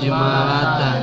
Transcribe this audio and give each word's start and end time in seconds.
jemaat 0.00 0.95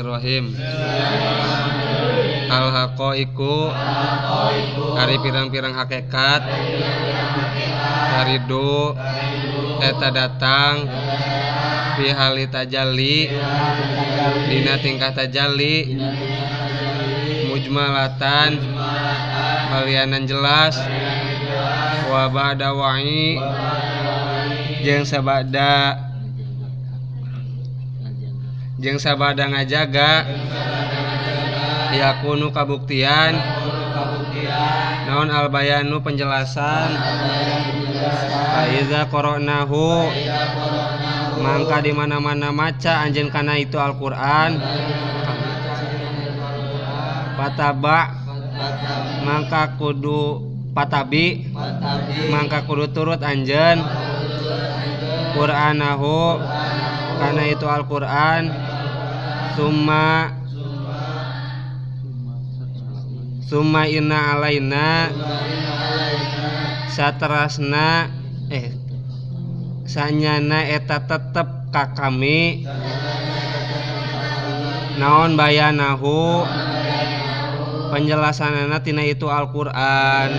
Bismillahirrahmanirrahim. 0.00 0.56
Al 2.48 2.66
haqaiqu 2.72 3.56
ari 4.96 5.16
pirang-pirang 5.20 5.76
hakikat. 5.76 6.40
karidu 8.16 8.96
eta 9.84 10.08
datang 10.08 10.88
bihali 12.00 12.48
tajalli 12.48 13.28
dina 14.48 14.80
tingkah 14.80 15.12
tajalli. 15.12 16.00
Mujmalatan 17.52 18.56
kalianan 19.68 20.24
jelas. 20.24 20.80
Wa 22.08 22.32
ba'da 22.32 22.72
wa'i. 22.72 23.36
Jeung 24.80 25.04
sabada 25.04 26.08
Jeung 28.80 28.96
sabada 28.96 29.44
ngajaga 29.44 30.24
Yakunu 31.92 32.48
kabuktian. 32.48 33.36
Naon 35.04 35.28
albayanu 35.28 36.00
penjelasan? 36.00 36.96
Faiza 38.56 39.04
qara'nahu 39.12 40.08
Mangka 41.44 41.84
di 41.84 41.92
mana-mana 41.92 42.48
maca 42.56 43.04
anjeun 43.04 43.28
kana 43.28 43.60
itu 43.60 43.76
Al-Qur'an. 43.76 44.56
Pataba. 47.36 48.16
Mangka 49.20 49.76
kudu 49.76 50.40
patabi. 50.72 51.52
Mangka 52.32 52.64
kudu 52.64 52.88
turut 52.96 53.20
anjeun. 53.20 53.84
Qur'anahu. 55.36 56.40
Kana 57.20 57.44
itu 57.44 57.68
Al-Qur'an 57.68 58.69
summa. 59.56 60.34
Summa 63.46 63.82
inna 63.90 64.18
alaina. 64.38 65.10
Satrasna. 66.90 68.10
Eh. 68.50 68.70
Sanyana 69.86 70.66
eta 70.66 71.02
tetep 71.02 71.72
ka 71.74 71.94
kami. 71.94 72.66
Naon 74.98 75.34
bayanahu. 75.34 76.46
Penjelasanana 77.90 78.78
tina 78.86 79.02
itu 79.02 79.26
Alquran. 79.26 80.30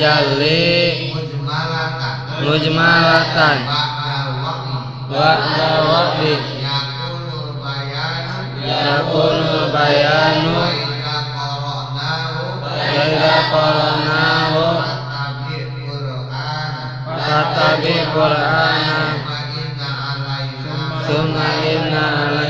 Tajalli 0.00 1.12
Mujmalatan. 1.12 2.16
Mujmalatan 2.40 3.58
Wa'da 5.12 5.70
wa'di 5.84 6.32
Yakunul 8.64 9.68
bayanu. 9.74 10.56
Faida 12.70 13.36
qara'nahu 13.52 14.64
Fatabi 14.80 15.58
Qur'an 15.84 16.72
Fatabi 17.04 17.96
Qur'ana. 18.14 18.98
Summa 21.04 21.48
inna 21.66 22.04
alaina 22.24 22.49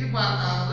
Ibata 0.00 0.69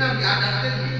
kita 0.00 0.16
diadakan 0.16 0.72
di 0.80 0.99